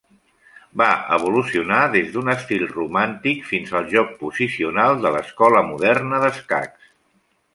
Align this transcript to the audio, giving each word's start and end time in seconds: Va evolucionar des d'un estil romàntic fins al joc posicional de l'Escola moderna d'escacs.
Va 0.81 0.85
evolucionar 1.17 1.81
des 1.95 2.07
d'un 2.15 2.31
estil 2.33 2.63
romàntic 2.71 3.45
fins 3.51 3.75
al 3.81 3.87
joc 3.93 4.17
posicional 4.23 4.97
de 5.05 5.11
l'Escola 5.17 5.63
moderna 5.71 6.25
d'escacs. 6.27 6.89